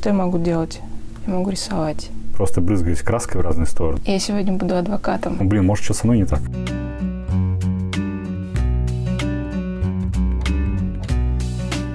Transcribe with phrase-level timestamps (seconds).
[0.00, 0.80] что я могу делать?
[1.26, 2.08] Я могу рисовать.
[2.34, 4.00] Просто брызгаясь краской в разные стороны.
[4.06, 5.36] Я сегодня буду адвокатом.
[5.38, 6.40] Ну, блин, может, что со мной не так?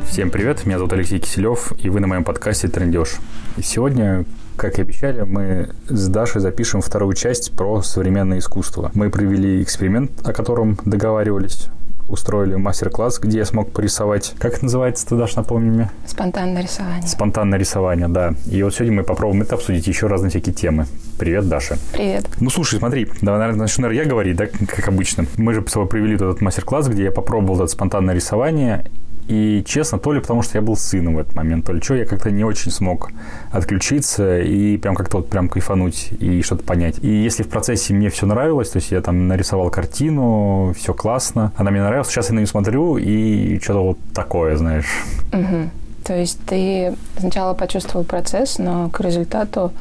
[0.08, 3.16] Всем привет, меня зовут Алексей Киселев, и вы на моем подкасте «Трендеж».
[3.58, 4.26] И сегодня,
[4.56, 8.92] как и обещали, мы с Дашей запишем вторую часть про современное искусство.
[8.94, 11.70] Мы провели эксперимент, о котором договаривались
[12.08, 14.34] устроили мастер-класс, где я смог порисовать.
[14.38, 15.92] Как это называется, ты дашь, напомни мне?
[16.06, 17.08] Спонтанное рисование.
[17.08, 18.34] Спонтанное рисование, да.
[18.50, 20.86] И вот сегодня мы попробуем это обсудить еще разные всякие темы.
[21.18, 21.78] Привет, Даша.
[21.94, 22.28] Привет.
[22.40, 25.26] Ну, слушай, смотри, давай, наверное, начну, наверное, я говорить, да, как обычно.
[25.38, 28.86] Мы же с тобой провели этот мастер-класс, где я попробовал это спонтанное рисование,
[29.28, 31.96] и честно, то ли потому, что я был сыном в этот момент, то ли что,
[31.96, 33.12] я как-то не очень смог
[33.52, 37.00] отключиться и прям как-то вот прям кайфануть и что-то понять.
[37.02, 41.52] И если в процессе мне все нравилось, то есть я там нарисовал картину, все классно,
[41.56, 44.88] она мне нравилась, сейчас я на нее смотрю и что-то вот такое, знаешь.
[45.34, 45.70] Угу.
[46.04, 49.72] То есть ты сначала почувствовал процесс, но к результату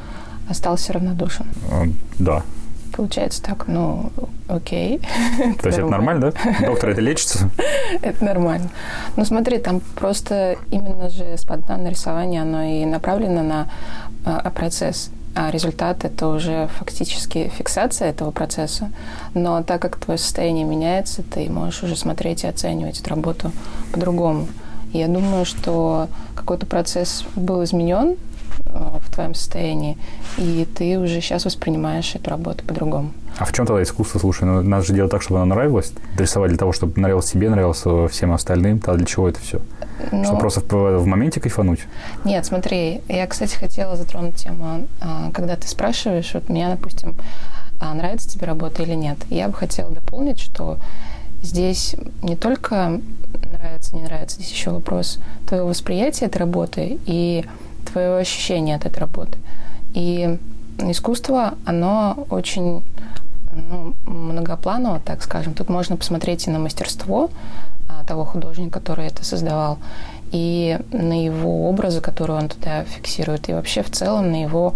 [0.49, 1.45] остался равнодушен.
[2.17, 2.43] Да.
[2.95, 4.11] Получается так, ну,
[4.47, 4.99] окей.
[5.61, 6.65] То есть это нормально, да?
[6.65, 7.49] Доктор, это лечится?
[8.01, 8.69] Это нормально.
[9.17, 13.69] Ну, смотри, там просто именно же спонтанное рисование, оно и направлено на
[14.25, 18.89] а, процесс а результат– это уже фактически фиксация этого процесса.
[19.33, 23.51] Но так как твое состояние меняется, ты можешь уже смотреть и оценивать эту работу
[23.91, 24.47] по-другому.
[24.93, 28.15] Я думаю, что какой-то процесс был изменен,
[28.65, 29.97] в твоем состоянии,
[30.37, 33.11] и ты уже сейчас воспринимаешь эту работу по-другому.
[33.37, 34.19] А в чем тогда искусство?
[34.19, 35.91] Слушай, ну, надо же делать так, чтобы оно нравилось.
[36.17, 38.79] Рисовать для того, чтобы нравилось себе, нравилось всем остальным.
[38.79, 39.59] Тогда для чего это все?
[40.11, 41.81] Ну, чтобы просто в, в моменте кайфануть?
[42.23, 47.15] Нет, смотри, я, кстати, хотела затронуть тему, а, когда ты спрашиваешь, вот меня, допустим,
[47.79, 49.17] а, нравится тебе работа или нет.
[49.29, 50.77] Я бы хотела дополнить, что
[51.41, 53.01] здесь не только
[53.51, 57.45] нравится, не нравится, здесь еще вопрос твоего восприятия этой работы и
[57.85, 59.37] твое ощущение от этой работы.
[59.93, 60.37] И
[60.77, 62.83] искусство, оно очень
[63.53, 65.53] ну, многопланово, так скажем.
[65.53, 67.29] Тут можно посмотреть и на мастерство
[67.87, 69.79] а, того художника, который это создавал,
[70.31, 74.73] и на его образы, которые он туда фиксирует, и вообще в целом на его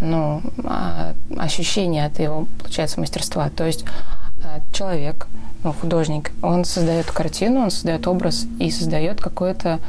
[0.00, 3.50] ну, а, ощущение от его, получается, мастерства.
[3.50, 3.84] То есть
[4.44, 5.26] а, человек,
[5.64, 9.80] ну, художник, он создает картину, он создает образ и создает какое-то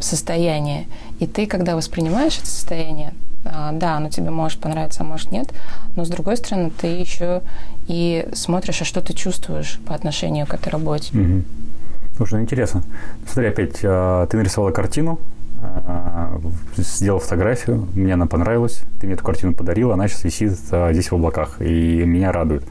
[0.00, 0.86] состояние.
[1.18, 3.12] И ты, когда воспринимаешь это состояние,
[3.44, 5.52] а, да, оно тебе может понравиться, а может нет,
[5.94, 7.42] но с другой стороны, ты еще
[7.86, 11.10] и смотришь, а что ты чувствуешь по отношению к этой работе.
[11.14, 12.82] Ну интересно.
[13.26, 15.20] Смотри, опять, а, ты нарисовала картину,
[15.62, 16.40] а,
[16.76, 21.14] сделал фотографию, мне она понравилась, ты мне эту картину подарила, она сейчас висит здесь в
[21.14, 22.64] облаках, и меня радует.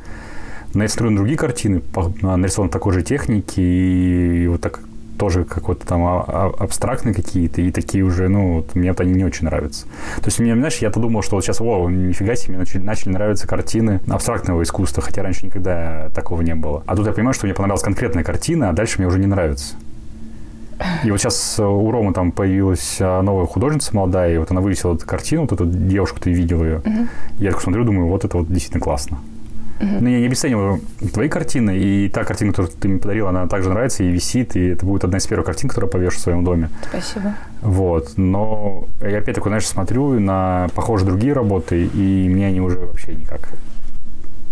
[0.73, 1.81] Но я смотрю на другие картины,
[2.21, 4.81] нарисованы такой же техники, и вот так
[5.17, 9.13] тоже какой-то там а, а, абстрактные какие-то, и такие уже, ну, вот, мне вот они
[9.13, 9.85] не очень нравятся.
[10.17, 13.09] То есть, мне, знаешь, я-то думал, что вот сейчас, о, нифига себе, мне начали, начали
[13.09, 16.83] нравиться картины абстрактного искусства, хотя раньше никогда такого не было.
[16.85, 19.75] А тут я понимаю, что мне понравилась конкретная картина, а дальше мне уже не нравится.
[21.03, 24.95] И вот сейчас у Ромы там появилась а, новая художница молодая, и вот она вывесила
[24.95, 26.81] эту картину, вот эту девушку, ты видел ее.
[26.83, 27.07] Uh-huh.
[27.39, 29.19] Я так смотрю, думаю, вот это вот действительно классно.
[29.79, 29.99] Uh-huh.
[29.99, 30.79] Ну, я не обесцениваю
[31.13, 34.69] твои картины, и та картина, которую ты мне подарила, она также нравится и висит, и
[34.69, 36.69] это будет одна из первых картин, которую повешу в своем доме.
[36.89, 37.35] Спасибо.
[37.61, 42.77] Вот, но я опять такой, знаешь, смотрю на похожие другие работы, и мне они уже
[42.77, 43.49] вообще никак.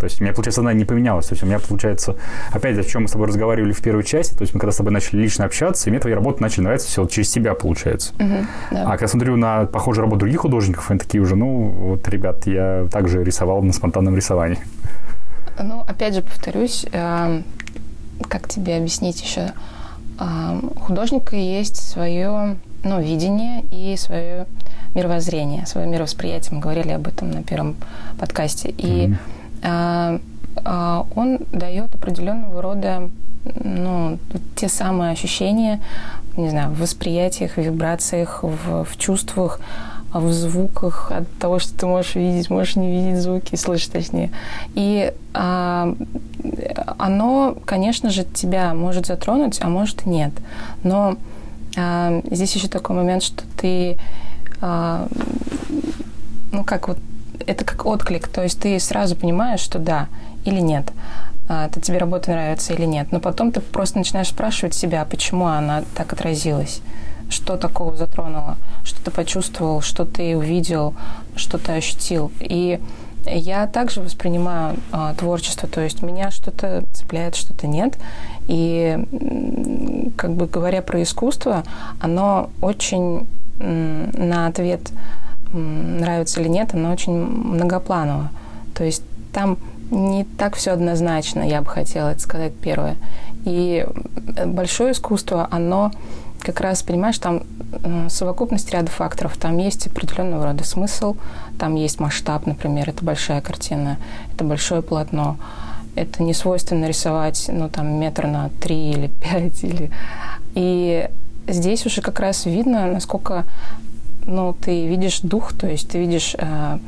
[0.04, 1.28] То есть у меня, получается, она не поменялась.
[1.28, 2.18] То есть у меня, получается,
[2.52, 4.76] опять о чем мы с тобой разговаривали в первой части, то есть мы когда с
[4.76, 8.12] тобой начали лично общаться, и мне твои работы начали нравиться все через себя, получается.
[8.18, 8.84] Uh-huh, да.
[8.84, 12.86] А когда смотрю на похожие работы других художников, они такие уже, ну, вот, ребят, я
[12.92, 14.60] также рисовал на спонтанном рисовании.
[15.62, 17.42] Ну, опять же, повторюсь, э,
[18.28, 19.54] как тебе объяснить еще?
[20.20, 24.46] Э, у художника есть свое ну, видение и свое
[24.96, 26.56] мировоззрение, свое мировосприятие.
[26.56, 27.76] Мы говорили об этом на первом
[28.20, 28.70] подкасте.
[28.70, 29.16] И
[29.62, 31.10] mm-hmm.
[31.16, 33.10] он дает определенного рода
[33.64, 34.20] ну,
[34.56, 35.82] те самые ощущения,
[36.38, 39.60] не знаю, в восприятиях, в вибрациях, в, в чувствах,
[40.14, 44.32] в звуках, от того, что ты можешь видеть, можешь не видеть звуки, слышать точнее.
[44.76, 45.96] И а,
[46.98, 50.32] оно, конечно же, тебя может затронуть, а может нет.
[50.84, 51.18] Но
[51.78, 53.98] а, здесь еще такой момент, что ты,
[54.62, 55.08] а,
[56.52, 57.00] ну как вот,
[57.46, 60.08] это как отклик, то есть ты сразу понимаешь, что да
[60.46, 60.92] или нет
[61.50, 63.08] а, это тебе работа нравится или нет.
[63.12, 66.82] Но потом ты просто начинаешь спрашивать себя, почему она так отразилась
[67.34, 70.94] что такого затронуло, что ты почувствовал, что ты увидел,
[71.36, 72.32] что ты ощутил.
[72.40, 72.80] И
[73.26, 77.98] я также воспринимаю а, творчество, то есть меня что-то цепляет, что-то нет.
[78.48, 78.98] И
[80.18, 81.64] как бы говоря про искусство,
[82.00, 83.28] оно очень
[83.60, 84.92] на ответ
[85.54, 88.32] нравится или нет, оно очень многопланово.
[88.74, 89.58] То есть там
[89.92, 92.98] не так все однозначно, я бы хотела это сказать первое.
[93.46, 93.86] И
[94.46, 95.92] большое искусство, оно
[96.44, 97.44] как раз, понимаешь, там
[98.10, 99.38] совокупность ряда факторов.
[99.38, 101.16] Там есть определенного рода смысл,
[101.58, 103.98] там есть масштаб, например, это большая картина,
[104.34, 105.38] это большое полотно.
[105.96, 109.64] Это не свойственно рисовать, ну, там, метр на три или пять.
[109.64, 109.92] Или...
[110.56, 111.10] И
[111.48, 113.46] здесь уже как раз видно, насколько
[114.26, 116.80] ну, ты видишь дух, то есть ты видишь э,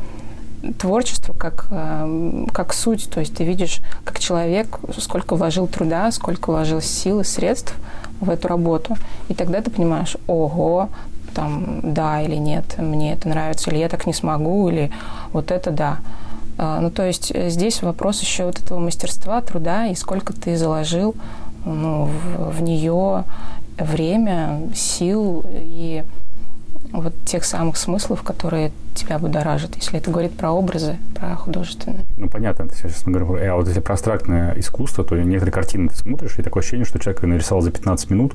[0.79, 6.51] творчество как, э, как суть, то есть ты видишь, как человек, сколько вложил труда, сколько
[6.51, 7.75] вложил сил и средств
[8.21, 8.97] в эту работу.
[9.29, 10.89] И тогда ты понимаешь, ого,
[11.33, 14.91] там, да или нет, мне это нравится, или я так не смогу, или
[15.33, 15.97] вот это да.
[16.57, 21.15] Э, ну, то есть здесь вопрос еще вот этого мастерства, труда, и сколько ты заложил
[21.65, 23.25] ну, в, в нее
[23.77, 26.03] время, сил и
[26.91, 32.05] вот тех самых смыслов, которые тебя будоражат, если это говорит про образы, про художественные.
[32.17, 33.35] Ну, понятно, это сейчас говорю.
[33.35, 36.99] А вот если про абстрактное искусство, то некоторые картины ты смотришь, и такое ощущение, что
[36.99, 38.33] человек нарисовал за 15 минут,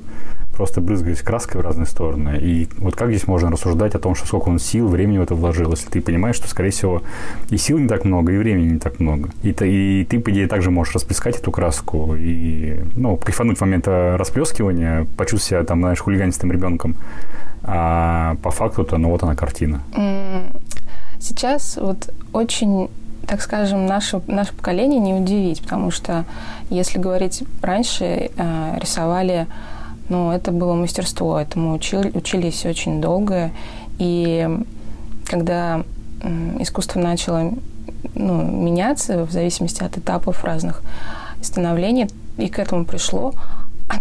[0.55, 2.37] просто брызгаясь краской в разные стороны.
[2.39, 5.35] И вот как здесь можно рассуждать о том, что сколько он сил, времени в это
[5.35, 7.01] вложил, если ты понимаешь, что, скорее всего,
[7.49, 9.29] и сил не так много, и времени не так много.
[9.43, 13.61] И, ты, и ты, по идее, также можешь расплескать эту краску и, ну, кайфануть в
[13.61, 16.95] момент расплескивания, почувствовать себя, там, знаешь, хулиганистым ребенком
[17.63, 19.83] а по факту-то, ну вот она картина.
[21.19, 22.89] Сейчас вот очень
[23.27, 26.25] так скажем, наше, наше поколение не удивить, потому что,
[26.69, 29.47] если говорить раньше, э, рисовали,
[30.09, 33.51] ну, это было мастерство, этому учили, учились очень долго,
[33.99, 34.49] и
[35.25, 35.83] когда
[36.21, 37.53] э, искусство начало
[38.15, 40.81] ну, меняться в зависимости от этапов разных
[41.41, 42.07] становлений,
[42.37, 43.33] и к этому пришло,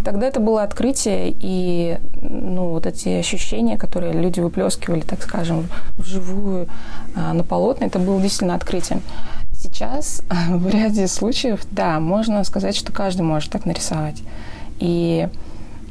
[0.05, 6.69] тогда это было открытие, и ну, вот эти ощущения, которые люди выплескивали, так скажем, вживую
[7.17, 9.03] а, на полотна, это было действительно открытием.
[9.53, 14.23] Сейчас в ряде случаев, да, можно сказать, что каждый может так нарисовать.
[14.79, 15.29] И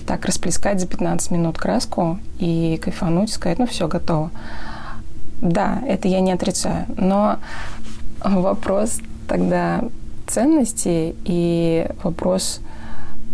[0.07, 4.31] так расплескать за 15 минут краску и кайфануть, сказать, ну все, готово.
[5.41, 6.85] Да, это я не отрицаю.
[6.97, 7.37] Но
[8.23, 9.83] вопрос тогда
[10.25, 12.61] ценности и вопрос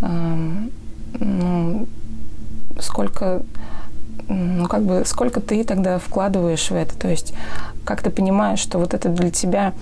[0.02, 1.88] ну,
[2.80, 3.44] сколько
[4.28, 7.34] ну, как бы, сколько ты тогда вкладываешь в это, то есть
[7.84, 9.74] как ты понимаешь, что вот это для тебя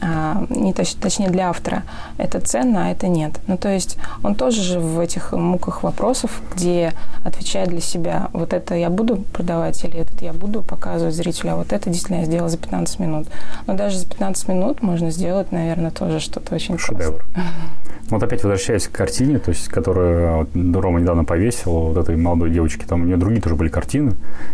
[0.00, 1.82] а, не точ, точнее для автора,
[2.18, 3.40] это ценно, а это нет.
[3.48, 6.92] Ну, то есть он тоже же в этих муках вопросов, где
[7.24, 11.56] отвечает для себя, вот это я буду продавать или этот я буду показывать зрителю, а
[11.56, 13.26] вот это действительно я сделала за 15 минут.
[13.66, 17.24] Но даже за 15 минут можно сделать, наверное, тоже что-то очень Шедевр.
[18.10, 22.50] Вот опять возвращаясь к картине, то есть, которую вот, Рома недавно повесил, вот этой молодой
[22.50, 24.12] девочки, там у нее другие тоже были картины,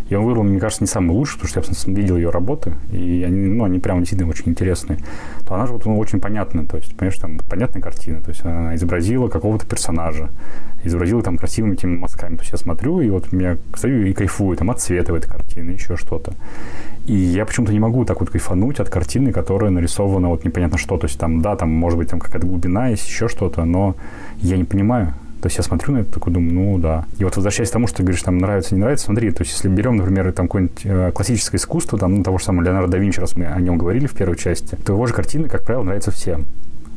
[0.08, 3.22] и он выбрал, мне кажется, не самый лучший, потому что я видел ее работы, и
[3.24, 4.98] они, ну, они прям действительно очень интересные
[5.46, 8.44] то она же вот ну, очень понятная, то есть, понимаешь, там понятная картина, то есть
[8.44, 10.30] она изобразила какого-то персонажа,
[10.82, 12.36] изобразила там красивыми этими мазками.
[12.36, 15.30] То есть я смотрю, и вот меня стою и кайфую там от цвета в этой
[15.30, 16.32] картины, еще что-то.
[17.06, 20.96] И я почему-то не могу так вот кайфануть от картины, которая нарисована вот непонятно что.
[20.96, 23.94] То есть там, да, там может быть там какая-то глубина есть, еще что-то, но
[24.38, 25.14] я не понимаю.
[25.40, 27.04] То есть я смотрю на это, такой думаю, ну да.
[27.18, 29.52] И вот возвращаясь к тому, что ты говоришь, там нравится, не нравится, смотри, то есть
[29.54, 32.98] если берем, например, там какое-нибудь э, классическое искусство, там, ну, того же самого Леонардо да
[32.98, 35.82] Винчи, раз мы о нем говорили в первой части, то его же картины, как правило,
[35.82, 36.46] нравятся всем.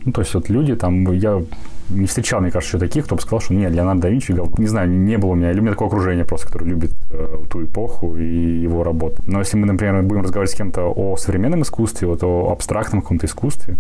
[0.06, 1.44] Ну, то есть вот люди там, я
[1.90, 4.56] не встречал, мне кажется, еще таких, кто бы сказал, что нет, Леонардо да Винчи говно.
[4.58, 7.40] Не знаю, не было у меня, или у меня такое окружение просто, которое любит э,
[7.50, 9.22] ту эпоху и его работы.
[9.28, 13.26] Но если мы, например, будем разговаривать с кем-то о современном искусстве, вот о абстрактном каком-то
[13.26, 13.76] искусстве,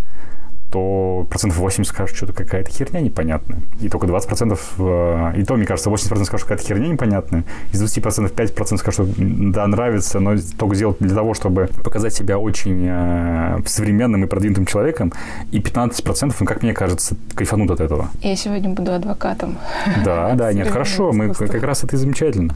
[0.71, 3.61] то процентов 80 скажут, что-то какая-то херня непонятная.
[3.79, 7.43] И только 20 процентов, э, и то, мне кажется, 80 процентов скажут, какая-то херня непонятная.
[7.71, 11.69] Из 20 процентов 5 процентов скажут, что да, нравится, но только сделать для того, чтобы
[11.83, 15.13] показать себя очень э, современным и продвинутым человеком.
[15.51, 18.09] И 15 процентов, ну, как мне кажется, кайфанут от этого.
[18.21, 19.57] Я сегодня буду адвокатом.
[20.03, 22.53] Да, да, нет, хорошо, мы как раз это и замечательно.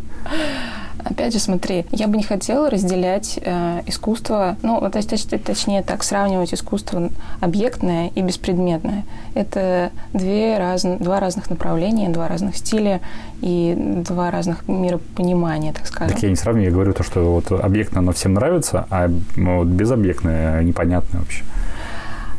[1.04, 6.04] Опять же, смотри, я бы не хотела разделять э, искусство, ну, точ, точ, точнее так,
[6.04, 9.04] сравнивать искусство объектное и беспредметное.
[9.34, 13.02] Это две раз, два разных направления, два разных стиля
[13.42, 16.14] и два разных миропонимания, так скажем.
[16.14, 19.68] Так я не сравниваю, я говорю то, что вот объектное оно всем нравится, а вот
[19.68, 21.44] безобъектное непонятно вообще.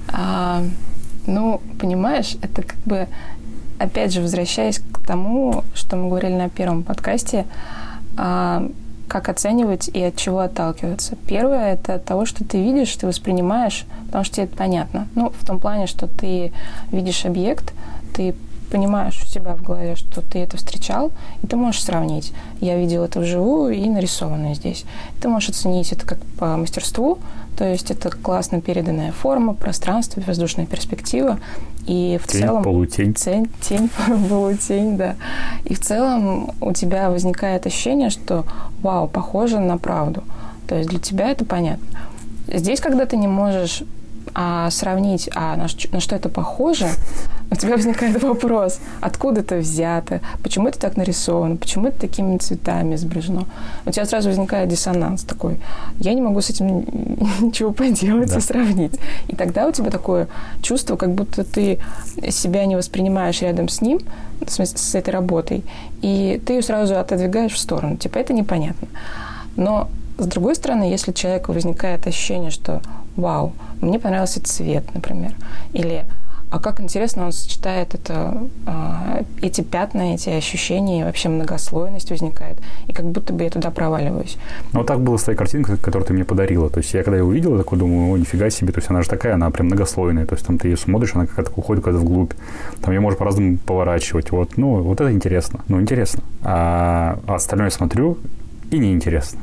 [0.09, 0.63] А,
[1.27, 3.09] ну, понимаешь, это как бы,
[3.79, 7.47] опять же, возвращаясь к тому, что мы говорили на первом подкасте,
[8.17, 11.17] как оценивать и от чего отталкиваться.
[11.27, 15.07] Первое– это того, что ты видишь, ты воспринимаешь, потому что тебе это понятно.
[15.15, 16.53] Ну, в том плане, что ты
[16.91, 17.75] видишь объект,
[18.15, 18.35] ты
[18.71, 22.33] понимаешь у себя в голове, что ты это встречал, и ты можешь сравнить.
[22.61, 24.87] Я видел это вживую и нарисованное здесь.
[25.21, 27.19] Ты можешь оценить это как по мастерству,
[27.57, 31.39] то есть это классно переданная форма, пространство, воздушная перспектива.
[31.87, 32.63] И в тень, целом...
[32.63, 33.15] Полутень.
[33.15, 33.91] Тень, тень,
[34.29, 35.17] полутень, да.
[35.65, 38.45] И в целом у тебя возникает ощущение, что
[38.83, 40.23] вау, похоже на правду.
[40.67, 41.87] То есть для тебя это понятно.
[42.49, 43.83] Здесь, когда ты не можешь
[44.35, 46.89] а, сравнить, а на, на что это похоже,
[47.51, 52.95] у тебя возникает вопрос, откуда это взято, почему это так нарисовано, почему это такими цветами
[52.95, 53.47] изображено.
[53.85, 55.61] У тебя сразу возникает диссонанс такой.
[55.99, 56.81] Я не могу с этим
[57.41, 58.39] ничего поделать да.
[58.39, 58.99] и сравнить.
[59.29, 60.29] И тогда у тебя такое
[60.63, 61.79] чувство, как будто ты
[62.31, 64.01] себя не воспринимаешь рядом с ним,
[64.47, 65.63] с, с этой работой,
[66.01, 67.97] и ты ее сразу отодвигаешь в сторону.
[67.97, 68.89] Типа это непонятно.
[69.57, 72.81] Но с другой стороны, если у человека возникает ощущение, что
[73.17, 75.35] «Вау, мне понравился цвет», например,
[75.73, 76.05] или
[76.53, 82.59] а как интересно он сочетает это, а, эти пятна, эти ощущения, и вообще многослойность возникает.
[82.89, 84.37] И как будто бы я туда проваливаюсь.
[84.75, 86.69] Ну, вот так было с твоей картинкой, которую ты мне подарила.
[86.69, 88.71] То есть я когда ее увидел, такой думаю, о, нифига себе.
[88.71, 90.27] То есть она же такая, она прям многослойная.
[90.27, 92.33] То есть там ты ее смотришь, она как-то уходит куда-то вглубь.
[92.83, 94.31] Там ее можно по-разному поворачивать.
[94.31, 95.61] Вот, ну, вот это интересно.
[95.69, 96.23] Ну, интересно.
[96.43, 98.19] А, а остальное смотрю,
[98.73, 99.39] и неинтересно.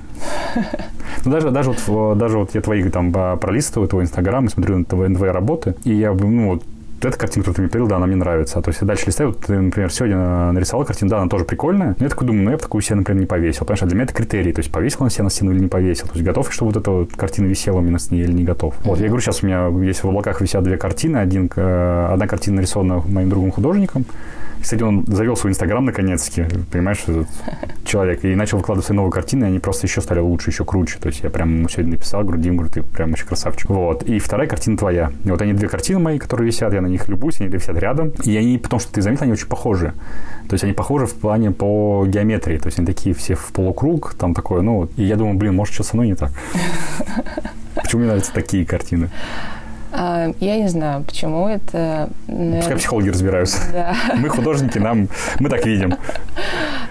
[1.26, 4.86] Ну, даже, даже, вот, даже вот я твои там пролистываю, твой Инстаграм, и смотрю на
[4.86, 6.64] твои, на твои работы, и я, ну, вот,
[7.08, 8.62] эта картинка, которую ты мне передал, да, она мне нравится.
[8.62, 11.96] То есть я дальше листаю, вот ты, например, сегодня нарисовал картину, да, она тоже прикольная.
[11.98, 13.60] Но я такой думаю, ну я бы такую себе, например, не повесил.
[13.62, 14.52] Потому что для меня это критерий.
[14.52, 16.08] То есть повесил он себе на стену или не повесил.
[16.08, 18.44] То есть готов, чтобы вот эта вот картина висела у меня с ней или не
[18.44, 18.76] готов.
[18.84, 21.18] Вот, я говорю, сейчас у меня есть в облаках висят две картины.
[21.18, 24.06] Один, э, одна картина нарисована моим другом художником,
[24.62, 27.28] кстати, он завел свой Инстаграм наконец-таки, понимаешь, этот
[27.86, 30.98] человек, и начал выкладывать свои новые картины, и они просто еще стали лучше, еще круче.
[31.00, 33.70] То есть я прям ему сегодня написал, говорю, Дим, говорю, ты прям очень красавчик.
[33.70, 34.04] Вот.
[34.04, 35.12] И вторая картина твоя.
[35.24, 38.12] И вот они две картины мои, которые висят, я на них любуюсь, они висят рядом.
[38.24, 39.94] И они, потому что ты заметил, они очень похожи.
[40.48, 42.58] То есть они похожи в плане по геометрии.
[42.58, 45.74] То есть они такие все в полукруг, там такое, ну, и я думаю, блин, может,
[45.74, 46.32] что со мной не так.
[47.76, 49.10] Почему мне нравятся такие картины?
[49.92, 52.10] А, я не знаю, почему это...
[52.28, 52.60] Наверное...
[52.60, 53.60] Пускай психологи разбираются.
[53.72, 53.96] Да.
[54.18, 55.08] Мы художники, нам
[55.40, 55.96] мы так видим.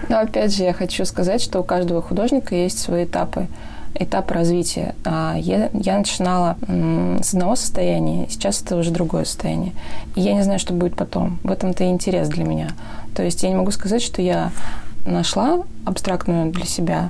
[0.07, 3.47] Но опять же, я хочу сказать, что у каждого художника есть свои этапы
[3.95, 4.95] этап развития.
[5.03, 6.57] А я, я начинала
[7.21, 9.73] с одного состояния, сейчас это уже другое состояние.
[10.15, 11.39] И я не знаю, что будет потом.
[11.43, 12.69] В этом-то и интерес для меня.
[13.15, 14.51] То есть я не могу сказать, что я
[15.05, 17.09] нашла абстрактную для себя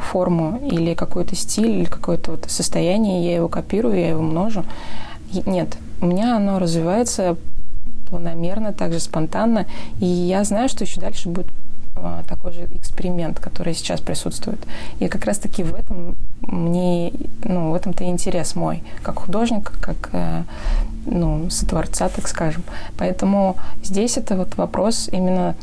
[0.00, 4.64] форму или какой-то стиль, или какое-то вот состояние, я его копирую, я его множу.
[5.44, 7.36] Нет, у меня оно развивается
[8.08, 9.66] планомерно, также спонтанно,
[10.00, 11.48] и я знаю, что еще дальше будет
[11.96, 14.60] а, такой же эксперимент, который сейчас присутствует.
[15.00, 20.10] И как раз-таки в этом мне, ну, в этом-то и интерес мой, как художник, как,
[20.12, 20.42] э,
[21.06, 22.62] ну, сотворца, так скажем.
[22.98, 25.56] Поэтому здесь это вот вопрос именно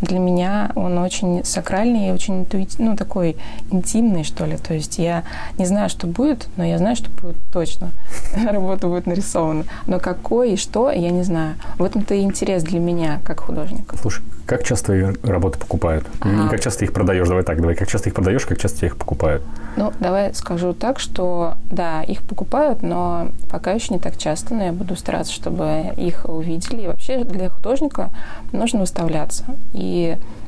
[0.00, 2.46] для меня он очень сакральный и очень
[2.78, 3.36] ну, такой
[3.70, 4.56] интимный, что ли.
[4.56, 5.24] То есть я
[5.58, 7.90] не знаю, что будет, но я знаю, что будет точно.
[8.50, 9.64] Работа будет нарисована.
[9.86, 11.56] Но какой и что, я не знаю.
[11.78, 13.96] В этом-то и интерес для меня, как художника.
[13.98, 16.06] Слушай, как часто работы покупают?
[16.24, 17.74] Не как часто их продаешь, давай так, давай.
[17.74, 19.42] Как часто их продаешь, как часто их покупают?
[19.76, 24.64] Ну, давай скажу так, что да, их покупают, но пока еще не так часто, но
[24.64, 26.82] я буду стараться, чтобы их увидели.
[26.82, 28.10] И вообще для художника
[28.52, 29.44] нужно выставляться.
[29.74, 29.87] И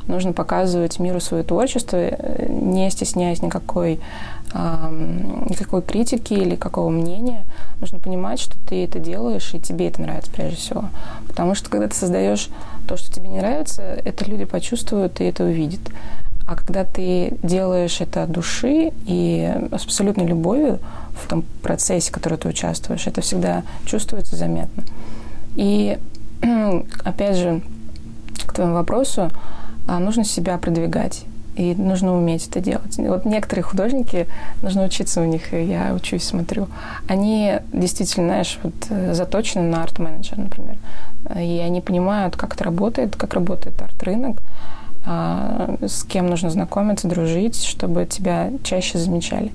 [0.06, 4.00] нужно показывать миру свое творчество, э, не стесняясь никакой,
[4.52, 7.44] э, никакой критики или какого мнения.
[7.80, 10.84] Нужно понимать, что ты это делаешь, и тебе это нравится прежде всего.
[11.28, 12.48] Потому что когда ты создаешь
[12.86, 15.80] то, что тебе не нравится, это люди почувствуют и это увидят.
[16.46, 20.80] А когда ты делаешь это от души и с абсолютной любовью
[21.14, 24.82] в том процессе, в котором ты участвуешь, это всегда чувствуется заметно.
[25.54, 25.96] И
[27.04, 27.62] опять же,
[28.46, 29.30] к твоему вопросу,
[29.86, 31.24] а, нужно себя продвигать.
[31.56, 32.96] И нужно уметь это делать.
[32.96, 34.28] Вот некоторые художники,
[34.62, 36.68] нужно учиться у них, и я учусь, смотрю.
[37.08, 40.76] Они действительно, знаешь, вот э, заточены на арт-менеджер, например.
[41.36, 44.40] И они понимают, как это работает, как работает арт-рынок,
[45.04, 49.50] а, с кем нужно знакомиться, дружить, чтобы тебя чаще замечали.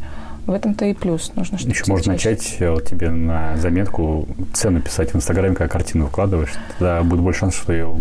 [0.46, 1.32] В этом-то и плюс.
[1.36, 2.30] Нужно Еще можно чаще...
[2.30, 6.54] начать э, вот, тебе на заметку цену писать в Инстаграме, когда картину выкладываешь.
[6.77, 7.96] Тогда будет больше шанс, что ее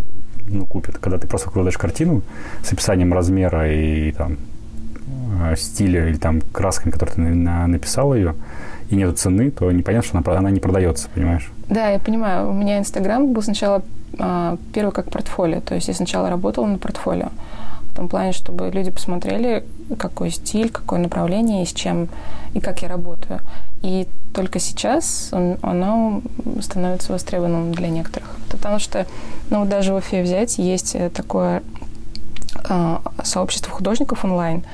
[0.46, 0.98] ну, купят.
[0.98, 2.22] Когда ты просто выкладываешь картину
[2.62, 4.36] с описанием размера и там
[5.42, 8.34] э, стиля или там красками, которые ты написал ее,
[8.90, 11.50] и нет цены, то непонятно, что она, она не продается, понимаешь?
[11.68, 12.50] Да, я понимаю.
[12.50, 13.82] У меня Инстаграм был сначала
[14.18, 15.60] а, первый как портфолио.
[15.60, 17.28] То есть я сначала работала на портфолио.
[17.94, 19.64] В том плане, чтобы люди посмотрели,
[19.96, 22.08] какой стиль, какое направление и с чем,
[22.52, 23.38] и как я работаю.
[23.82, 26.20] И только сейчас он, оно
[26.60, 28.36] становится востребованным для некоторых.
[28.50, 29.06] Потому что,
[29.48, 31.62] ну, даже в Уфе взять, есть такое
[32.68, 34.64] э, сообщество художников онлайн,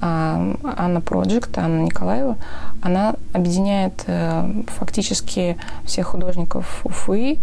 [0.00, 2.38] э, Анна Проджект, Анна Николаева,
[2.80, 7.38] она объединяет э, фактически всех художников Уфы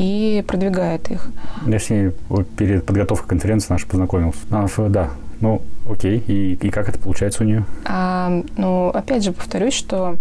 [0.00, 1.28] и продвигает их.
[1.66, 2.12] Я с ней
[2.56, 4.38] перед подготовкой конференции наш познакомился.
[4.50, 6.24] А, да, ну, окей.
[6.26, 7.66] И, и как это получается у нее?
[7.84, 10.16] А, ну, опять же, повторюсь, что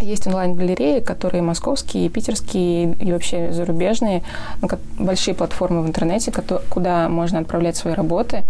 [0.00, 4.22] есть онлайн-галереи, которые московские, питерские и вообще зарубежные,
[4.62, 4.68] ну,
[4.98, 6.32] большие платформы в интернете,
[6.70, 8.42] куда можно отправлять свои работы,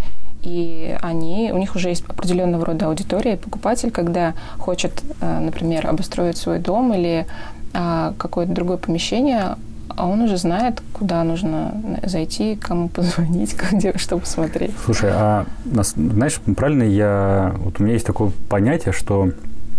[0.43, 6.37] и они, у них уже есть определенного рода аудитория, покупатель, когда хочет, э, например, обустроить
[6.37, 7.27] свой дом или
[7.73, 9.57] а, какое-то другое помещение,
[9.89, 11.75] а он уже знает, куда нужно
[12.05, 14.73] зайти, кому позвонить, где, что посмотреть.
[14.85, 17.55] Слушай, а знаешь, правильно я...
[17.59, 19.31] Вот у меня есть такое понятие, что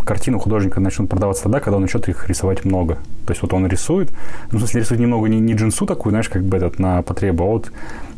[0.05, 3.00] картины художника начнут продаваться тогда, когда он начнет их рисовать много.
[3.25, 4.12] То есть вот он рисует,
[4.51, 7.44] ну, в смысле, рисует немного не, не джинсу такую, знаешь, как бы этот на потребу,
[7.44, 7.72] а вот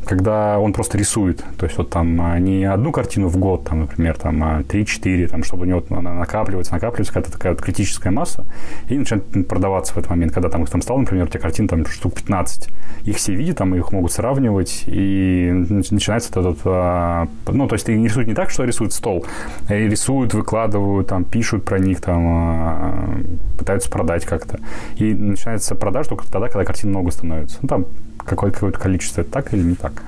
[0.07, 3.81] когда он просто рисует, то есть вот там а, не одну картину в год, там,
[3.81, 8.09] например, там 3-4, а там, чтобы у него она накапливается, накапливается какая-то такая вот критическая
[8.09, 8.45] масса,
[8.89, 11.67] и начинает продаваться в этот момент, когда там их там стало, например, у тебя картин
[11.67, 12.69] там штук 15,
[13.03, 18.05] их все видят, там их могут сравнивать, и начинается этот, а, ну, то есть они
[18.05, 19.25] рисуют не так, что рисуют стол,
[19.67, 23.23] а рисуют, выкладывают, там, пишут про них, там,
[23.57, 24.59] пытаются продать как-то.
[24.97, 27.57] И начинается продаж только тогда, когда картин много становится.
[27.61, 27.85] Ну, там
[28.17, 30.03] какое- какое-то количество, это так или не так?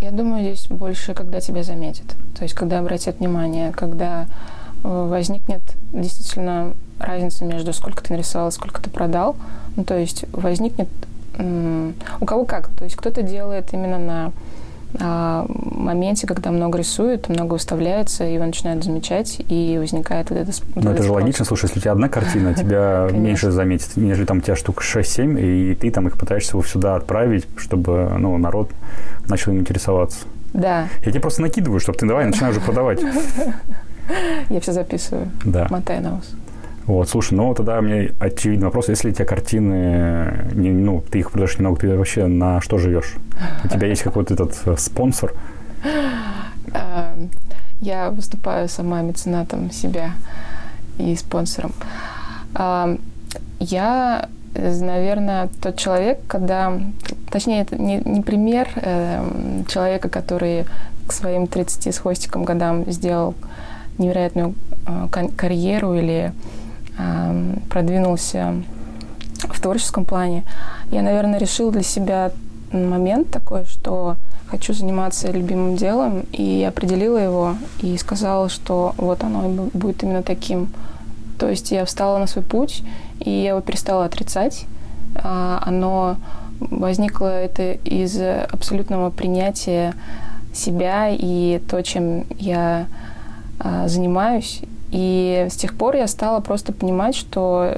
[0.00, 2.16] Я думаю, здесь больше, когда тебя заметят.
[2.36, 4.26] То есть, когда обратят внимание, когда
[4.82, 5.60] э, возникнет
[5.92, 9.36] действительно разница между сколько ты нарисовал, сколько ты продал.
[9.76, 10.88] Ну, то есть возникнет...
[11.38, 12.68] У кого как.
[12.68, 14.32] То есть кто-то делает именно на
[14.98, 20.52] а, моменте, когда много рисует, много выставляется, его начинают замечать, и возникает вот это...
[20.74, 24.38] Ну, это же логично, слушай, если у тебя одна картина, тебя меньше заметит, нежели там
[24.38, 28.70] у тебя штук 6-7, и ты там их пытаешься его сюда отправить, чтобы ну, народ
[29.28, 30.20] начал им интересоваться.
[30.52, 30.88] Да.
[31.04, 33.00] Я тебе просто накидываю, чтобы ты давай начинаешь уже продавать.
[34.48, 35.30] Я все записываю.
[35.44, 35.68] Да.
[35.70, 36.34] Мотай на ус.
[36.90, 41.30] Вот, слушай, ну тогда мне очевидный вопрос, если у тебя картины, не, ну, ты их
[41.30, 43.14] продаешь немного, ты вообще на что живешь?
[43.62, 45.32] У тебя есть какой-то этот э, спонсор?
[46.74, 47.14] А,
[47.80, 50.14] я выступаю сама меценатом себя
[50.98, 51.72] и спонсором.
[52.54, 52.96] А,
[53.60, 56.72] я, наверное, тот человек, когда...
[57.30, 60.64] Точнее, это не, пример э, человека, который
[61.06, 63.36] к своим 30 с хвостиком годам сделал
[63.98, 64.56] невероятную
[64.88, 66.32] э, карьеру или
[67.68, 68.54] продвинулся
[69.38, 70.44] в творческом плане,
[70.90, 72.32] я, наверное, решила для себя
[72.72, 74.16] момент такой, что
[74.48, 80.68] хочу заниматься любимым делом, и определила его, и сказала, что вот оно будет именно таким.
[81.38, 82.82] То есть я встала на свой путь,
[83.20, 84.66] и я его перестала отрицать.
[85.14, 86.16] А, оно
[86.58, 89.94] возникло это из абсолютного принятия
[90.52, 92.86] себя и то, чем я
[93.58, 97.72] а, занимаюсь, и с тех пор я стала просто понимать, что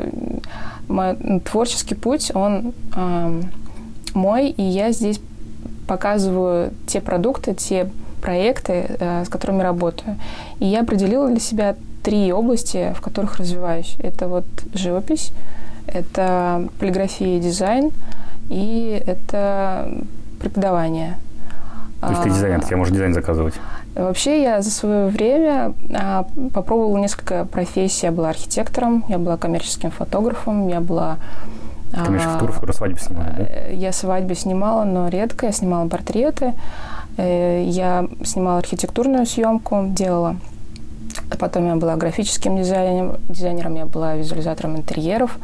[0.88, 3.42] мой творческий путь, он э,
[4.14, 5.20] мой, и я здесь
[5.86, 10.16] показываю те продукты, те проекты, э, с которыми работаю.
[10.58, 13.96] И я определила для себя три области, в которых развиваюсь.
[13.98, 14.44] Это вот
[14.74, 15.32] живопись,
[15.86, 17.90] это полиграфия и дизайн,
[18.48, 19.92] и это
[20.40, 21.18] преподавание.
[22.00, 23.54] То есть ты дизайнер, тебе можно дизайн заказывать?
[23.94, 28.06] Вообще я за свое время а, попробовала несколько профессий.
[28.06, 31.18] Я была архитектором, я была коммерческим фотографом, я была...
[31.92, 33.44] А, коммерческий фотограф, свадьбы снимали, да?
[33.44, 35.46] Э, я свадьбы снимала, но редко.
[35.46, 36.54] Я снимала портреты,
[37.18, 40.36] э, я снимала архитектурную съемку, делала.
[41.38, 45.38] Потом я была графическим дизайнером, дизайнером я была визуализатором интерьеров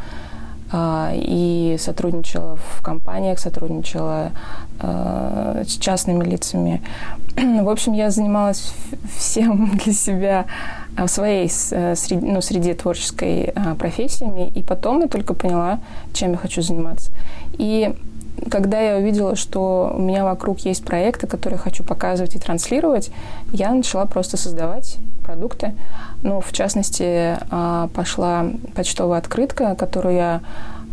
[0.73, 4.33] и сотрудничала в компаниях, сотрудничала
[4.81, 6.83] э, с частными лицами.
[7.37, 8.75] В общем, я занималась
[9.17, 10.47] всем для себя
[10.97, 15.81] а, в своей э, среди, ну, среде творческой а, профессиями, и потом я только поняла,
[16.13, 17.13] чем я хочу заниматься.
[17.53, 17.95] И
[18.51, 23.11] когда я увидела, что у меня вокруг есть проекты, которые хочу показывать и транслировать,
[23.53, 25.75] я начала просто создавать продукты.
[26.23, 30.41] Ну, в частности, а, пошла почтовая открытка, которую я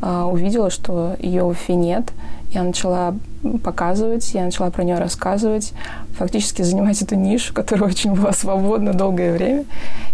[0.02, 2.12] увидела, что ее в Уфе нет.
[2.52, 3.16] Я начала
[3.64, 5.74] показывать, я начала про нее рассказывать,
[6.18, 9.64] фактически занимать эту нишу, которая очень была свободна долгое время.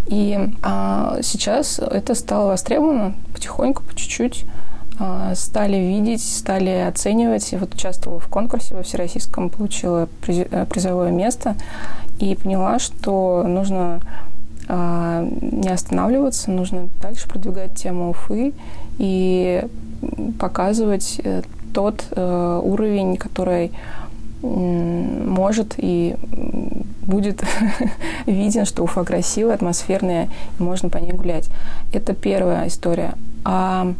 [0.05, 4.45] И а, сейчас это стало востребовано потихоньку, по чуть-чуть.
[5.03, 7.51] А, стали видеть, стали оценивать.
[7.53, 11.55] И вот участвовала в конкурсе во всероссийском, получила э, призовое место
[12.19, 13.99] и поняла, что нужно
[14.67, 18.53] а, не останавливаться, нужно дальше продвигать тему Уфы
[18.99, 19.63] и
[20.39, 21.41] показывать э,
[21.73, 23.71] тот э, уровень, который
[24.43, 26.15] может и
[27.01, 27.43] будет
[28.27, 31.49] виден, что Уфа красивая, атмосферная, и можно по ней гулять.
[31.91, 33.13] Это первая история.
[33.43, 33.93] А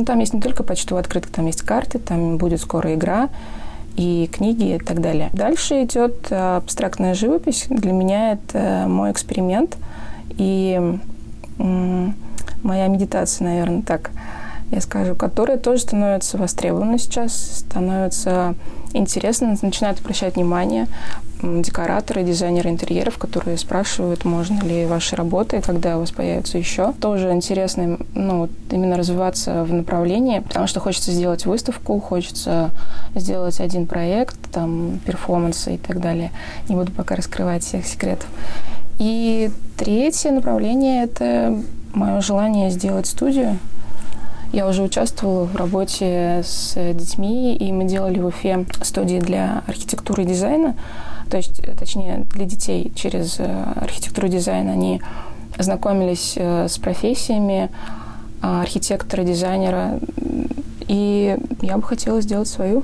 [0.00, 3.28] ну, там есть не только почтовая открытка, там есть карты, там будет скоро игра
[3.96, 5.28] и книги и так далее.
[5.34, 7.66] Дальше идет э, абстрактная живопись.
[7.68, 9.76] Для меня это мой эксперимент
[10.38, 10.98] и
[11.58, 14.10] моя медитация, наверное, так
[14.70, 18.54] я скажу, которая тоже становится востребована сейчас, становится
[18.94, 20.86] интересно, начинают обращать внимание
[21.42, 26.92] декораторы, дизайнеры интерьеров, которые спрашивают, можно ли ваши работы, когда у вас появятся еще.
[27.00, 32.70] Тоже интересно ну, именно развиваться в направлении, потому что хочется сделать выставку, хочется
[33.14, 36.30] сделать один проект, там, перформансы и так далее.
[36.68, 38.28] Не буду пока раскрывать всех секретов.
[38.98, 41.58] И третье направление– это
[41.94, 43.58] мое желание сделать студию,
[44.52, 50.24] я уже участвовала в работе с детьми, и мы делали в Уфе студии для архитектуры
[50.24, 50.74] и дизайна,
[51.30, 55.00] то есть, точнее, для детей через э, архитектуру и дизайн они
[55.58, 57.70] знакомились э, с профессиями
[58.42, 60.00] а, архитектора, дизайнера,
[60.88, 62.82] и я бы хотела сделать свою.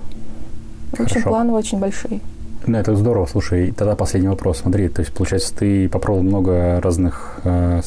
[0.93, 2.21] В общем, планы очень большие.
[2.67, 3.27] Ну, это здорово.
[3.27, 4.59] Слушай, тогда последний вопрос.
[4.59, 7.81] Смотри, то есть, получается, ты попробовал много разных э,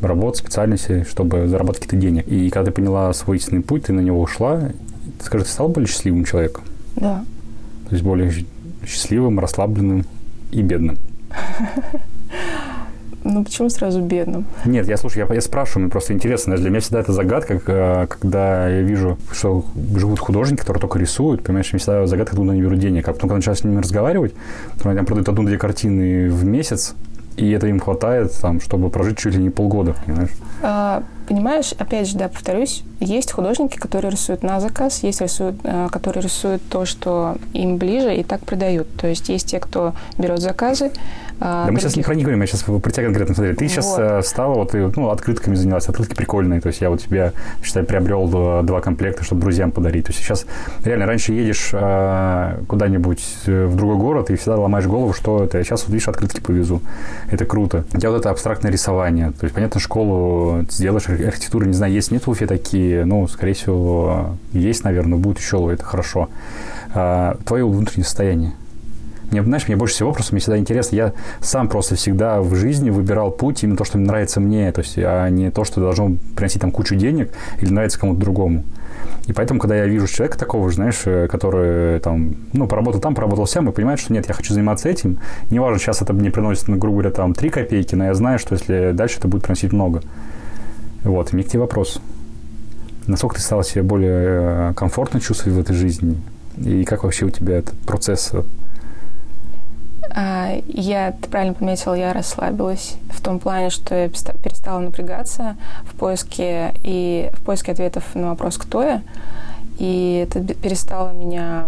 [0.00, 2.26] работ, специальностей, чтобы заработать какие-то денег.
[2.28, 4.70] И когда ты поняла свой истинный путь, ты на него ушла,
[5.22, 6.64] скажи, ты стал более счастливым человеком?
[6.96, 7.24] Да.
[7.88, 8.30] То есть более
[8.86, 10.04] счастливым, расслабленным
[10.50, 10.98] и бедным?
[13.22, 14.46] Ну, почему сразу бедным?
[14.64, 16.56] Нет, я слушаю, я, я спрашиваю, мне просто интересно.
[16.56, 21.42] Для меня всегда это загадка, э, когда я вижу, что живут художники, которые только рисуют,
[21.42, 23.06] понимаешь, мне всегда загадка, откуда они берут денег.
[23.08, 24.32] А потом, когда начинаю с ними разговаривать,
[24.82, 26.94] то они там продают одну-две картины в месяц,
[27.36, 30.30] и это им хватает, там, чтобы прожить чуть ли не полгода, понимаешь?
[30.62, 35.88] А, понимаешь, опять же, да, повторюсь, есть художники, которые рисуют на заказ, есть рисуют, э,
[35.90, 38.88] которые рисуют то, что им ближе, и так продают.
[38.96, 40.90] То есть есть те, кто берет заказы,
[41.40, 43.56] да мы сейчас не про них говорим, я сейчас про тебя конкретно смотрю.
[43.56, 47.32] Ты сейчас э, стала, вот, ну, открытками занялась, открытки прикольные, то есть я вот тебе,
[47.62, 48.28] считай, приобрел
[48.62, 50.06] два комплекта, чтобы друзьям подарить.
[50.06, 50.44] То есть сейчас
[50.84, 55.58] реально раньше едешь э, куда-нибудь э, в другой город и всегда ломаешь голову, что это,
[55.58, 56.82] я сейчас вот, видишь, открытки повезу.
[57.30, 57.84] Это круто.
[57.94, 62.10] У тебя вот это абстрактное рисование, то есть, понятно, школу сделаешь, архитектуру, не знаю, есть,
[62.10, 66.28] нет в Уфе такие, ну, скорее всего, есть, наверное, будет еще, это хорошо.
[66.92, 68.52] А, твое внутреннее состояние,
[69.30, 70.96] мне, знаешь, мне больше всего просто мне всегда интересно.
[70.96, 74.94] Я сам просто всегда в жизни выбирал путь именно то, что нравится мне, то есть,
[74.98, 78.64] а не то, что должно приносить там кучу денег или нравится кому-то другому.
[79.26, 83.46] И поэтому, когда я вижу человека такого, знаешь, э, который там, ну, поработал там, поработал
[83.46, 85.18] сям, и понимает, что нет, я хочу заниматься этим.
[85.50, 88.54] Неважно, сейчас это мне приносит, ну, грубо говоря, там 3 копейки, но я знаю, что
[88.54, 90.02] если дальше это будет приносить много.
[91.04, 92.00] Вот, и мне к тебе вопрос.
[93.06, 96.16] Насколько ты стала себя более э, комфортно чувствовать в этой жизни?
[96.58, 98.32] И как вообще у тебя этот процесс
[100.14, 106.74] я, ты правильно подметила, я расслабилась в том плане, что я перестала напрягаться в поиске
[106.82, 109.02] и в поиске ответов на вопрос «Кто я?».
[109.78, 111.66] И это перестало меня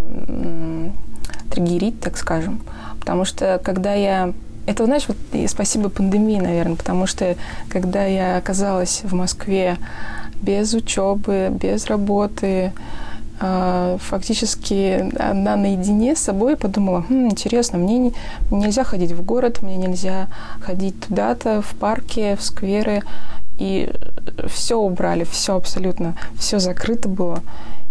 [1.51, 2.61] триггерить, так скажем.
[3.01, 4.33] Потому что когда я...
[4.67, 5.17] Это, знаешь, вот
[5.49, 7.37] спасибо пандемии, наверное, потому что
[7.69, 9.77] когда я оказалась в Москве
[10.41, 18.15] без учебы, без работы, а, фактически одна наедине с собой подумала, хм, интересно, мне не,
[18.51, 20.29] нельзя ходить в город, мне нельзя
[20.61, 23.03] ходить туда-то, в парке, в скверы.
[23.59, 23.93] И
[24.49, 27.43] все убрали, все абсолютно, все закрыто было.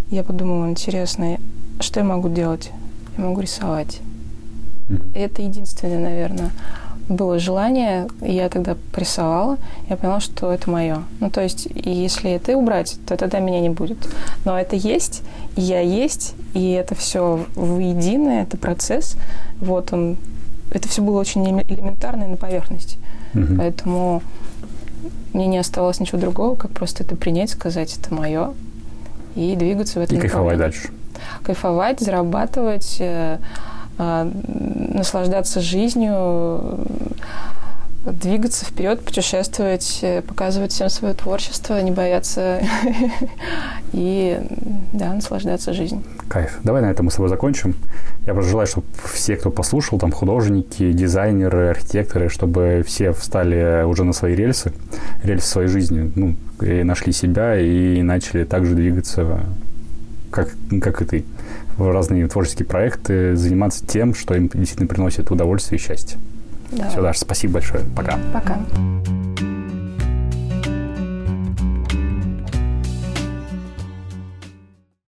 [0.10, 1.38] Я подумала, интересно,
[1.80, 2.71] что я могу делать?
[3.17, 3.99] Я могу рисовать.
[5.13, 6.51] Это единственное, наверное,
[7.09, 9.57] было желание, я тогда прессовала,
[9.89, 11.03] я поняла, что это мое.
[11.19, 13.97] Ну, то есть, если это убрать, то тогда меня не будет.
[14.45, 15.23] Но это есть,
[15.55, 19.17] и я есть, и это все воедино, это процесс.
[19.59, 20.17] Вот он.
[20.73, 22.97] Это все было очень элементарно и на поверхности.
[23.33, 23.55] Угу.
[23.57, 24.23] Поэтому
[25.33, 28.53] мне не оставалось ничего другого, как просто это принять, сказать, это мое,
[29.35, 30.17] и двигаться в этом.
[30.17, 30.89] И кайфовать дальше.
[31.43, 33.37] Кайфовать, зарабатывать, э,
[34.01, 36.79] наслаждаться жизнью,
[38.05, 42.61] двигаться вперед, путешествовать, э, показывать всем свое творчество, не бояться
[43.93, 44.39] и,
[44.91, 46.03] да, наслаждаться жизнью.
[46.27, 46.57] Кайф.
[46.63, 47.75] Давай на этом мы с тобой закончим.
[48.25, 54.03] Я просто желаю, чтобы все, кто послушал, там художники, дизайнеры, архитекторы, чтобы все встали уже
[54.03, 54.73] на свои рельсы,
[55.23, 59.41] рельсы своей жизни, ну, и нашли себя и начали также двигаться,
[60.31, 60.49] как,
[60.81, 61.25] как и ты,
[61.77, 66.19] в разные творческие проекты, заниматься тем, что им действительно приносит удовольствие и счастье.
[66.71, 66.89] Да.
[66.89, 67.83] Все, Даша, спасибо большое.
[67.95, 68.17] Пока.
[68.33, 68.59] Пока.